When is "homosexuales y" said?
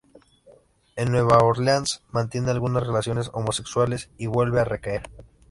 3.33-4.25